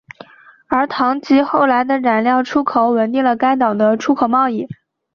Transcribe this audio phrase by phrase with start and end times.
[0.67, 4.67] 而糖及后来的染料出口稳定了该岛的出口贸易。